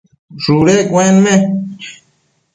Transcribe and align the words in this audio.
shudu 0.43 0.75
cuenme 0.89 1.33